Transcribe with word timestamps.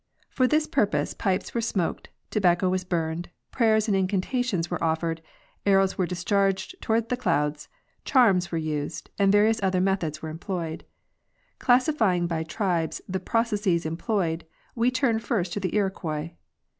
For 0.31 0.47
this 0.47 0.65
purpose 0.65 1.13
pipes 1.13 1.53
were 1.53 1.61
smoked, 1.61 2.09
tobacco 2.31 2.69
was 2.69 2.83
burned, 2.83 3.29
prayers 3.51 3.87
and 3.87 3.95
incantations 3.95 4.71
were 4.71 4.83
offered, 4.83 5.21
arrows 5.63 5.95
were 5.95 6.07
discharged 6.07 6.73
toward 6.81 7.09
the 7.09 7.15
clouds, 7.15 7.69
charms 8.03 8.51
were 8.51 8.57
used, 8.57 9.11
and 9.19 9.31
various 9.31 9.61
other 9.61 9.79
methods 9.79 10.19
were 10.19 10.29
employed. 10.29 10.85
Classifying 11.59 12.25
by 12.25 12.41
tribes 12.41 12.99
the 13.07 13.19
processes 13.19 13.85
employed, 13.85 14.43
we 14.73 14.89
turn 14.89 15.19
first 15.19 15.53
to 15.53 15.59
the 15.59 15.75
Iroquois. 15.75 16.31